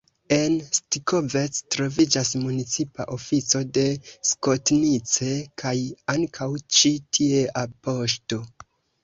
En 0.35 0.53
Stikovec 0.75 1.59
troviĝas 1.75 2.31
municipa 2.45 3.05
ofico 3.17 3.61
de 3.79 3.83
Skotnice 4.31 5.31
kaj 5.65 5.75
ankaŭ 6.17 6.49
ĉi 6.79 6.95
tiea 7.21 7.69
poŝto. 7.87 8.43